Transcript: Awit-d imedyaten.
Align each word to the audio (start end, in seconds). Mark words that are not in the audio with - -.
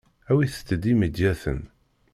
Awit-d 0.29 0.83
imedyaten. 0.91 1.61